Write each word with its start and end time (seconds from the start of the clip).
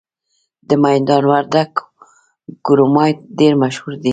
د 0.67 0.69
میدان 0.83 1.23
وردګو 1.31 1.85
کرومایټ 2.65 3.17
ډیر 3.39 3.53
مشهور 3.63 3.93
دی. 4.03 4.09